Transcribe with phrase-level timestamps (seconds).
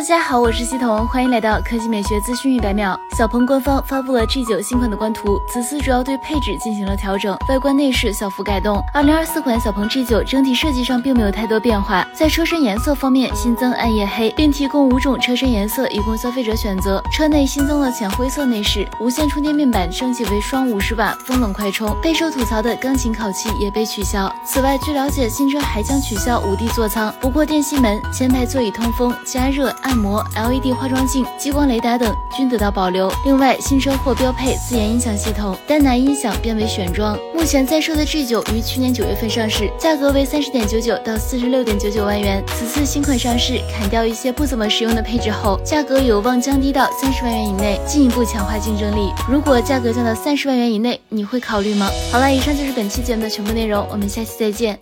[0.00, 2.98] 大家好，我是西彤，欢迎来到科技美学资讯一百秒。
[3.18, 8.82] 小鹏官方发布了 G9 新款的官图，此次主要对配置进行了调整，外观内饰小幅改动。
[8.94, 17.02] 2024款小鹏 G9 整体设计上并没有太多变化，在车身颜色方面新增暗夜黑，并提供五种车身颜色以供消费者选择。
[17.12, 24.34] 车内新增了浅灰色内饰，无线充电面板升级为双五十瓦风冷快充，备受吐槽的钢琴烤漆也被取消。
[24.46, 33.12] 此外，据了解，新车还将取消五 D 座舱，不过电吸门、前排座椅通风、加热、按摩、LED 化妆镜、激光雷达等均得到保留。
[33.24, 37.18] 另外，新车或标配自研音响系统，单拿音响变为选装。
[37.34, 42.40] 目前在售的 G9 于去年九月份上市，价格为三十点九九到四十六点九九万元。
[42.46, 49.12] 此次新款上市，砍掉一些不怎么实用的配置后，价格有望降低到三十万元以内，进一步强化竞争力。
[49.28, 51.90] 如果价格降到三十万元以内，你会考虑吗？
[52.12, 54.80] 好了，以上就是本期节目的全部内容，我们下期再见。